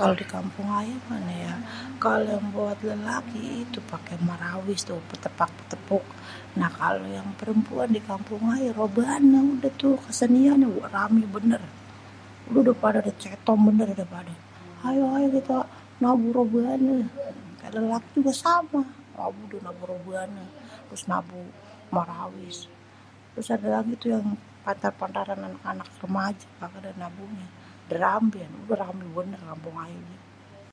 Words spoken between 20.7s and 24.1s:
terus nabu marawis. terus adê lagi tuh